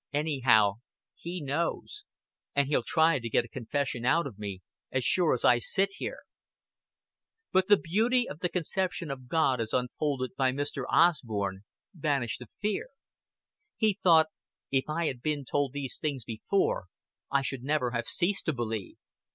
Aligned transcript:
Anyhow, 0.13 0.77
he 1.13 1.43
knows; 1.43 2.05
and 2.55 2.67
he'll 2.67 2.81
try 2.81 3.19
to 3.19 3.29
get 3.29 3.45
a 3.45 3.47
confession 3.47 4.03
out 4.03 4.25
of 4.25 4.39
me, 4.39 4.63
as 4.91 5.03
sure 5.05 5.31
as 5.31 5.45
I 5.45 5.59
sit 5.59 5.89
here." 5.97 6.21
But 7.51 7.67
the 7.67 7.77
beauty 7.77 8.27
of 8.27 8.39
the 8.39 8.49
conception 8.49 9.11
of 9.11 9.27
God 9.27 9.61
as 9.61 9.73
unfolded 9.73 10.31
by 10.35 10.53
Mr. 10.53 10.85
Osborn 10.89 11.65
banished 11.93 12.39
the 12.39 12.47
fear. 12.47 12.87
He 13.77 13.93
thought: 13.93 14.29
"If 14.71 14.85
I 14.89 15.05
had 15.05 15.21
been 15.21 15.45
told 15.45 15.71
these 15.71 15.99
things 15.99 16.23
before, 16.25 16.85
I 17.29 17.43
should 17.43 17.59
have 17.59 17.65
never 17.67 17.93
ceased 18.03 18.45
to 18.47 18.53
believe. 18.53 18.95